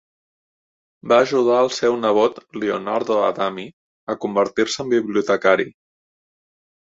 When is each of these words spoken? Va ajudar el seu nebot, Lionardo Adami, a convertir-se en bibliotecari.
Va 1.11 1.17
ajudar 1.25 1.57
el 1.65 1.69
seu 1.79 1.97
nebot, 2.05 2.39
Lionardo 2.63 3.17
Adami, 3.27 3.65
a 4.13 4.15
convertir-se 4.25 4.83
en 4.85 4.89
bibliotecari. 4.95 5.69